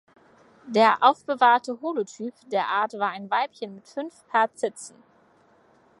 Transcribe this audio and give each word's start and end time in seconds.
Der 0.65 1.03
aufbewahrte 1.03 1.79
Holotyp 1.79 2.33
der 2.51 2.69
Art 2.69 2.93
war 2.97 3.09
ein 3.09 3.29
Weibchen 3.29 3.75
mit 3.75 3.87
fünf 3.87 4.25
Paar 4.29 4.51
Zitzen. 4.55 4.95